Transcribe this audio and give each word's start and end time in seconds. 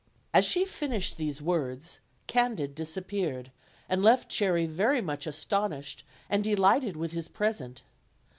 As 0.33 0.45
she 0.45 0.65
finished 0.65 1.17
these 1.17 1.43
words, 1.43 1.99
Candid 2.25 2.73
disappeared, 2.73 3.51
and 3.87 4.01
left 4.01 4.29
Cherry 4.31 4.65
very 4.65 4.99
much 4.99 5.27
astonished 5.27 6.03
and 6.27 6.43
delighted 6.43 6.97
with 6.97 7.11
his 7.11 7.27
present. 7.27 7.83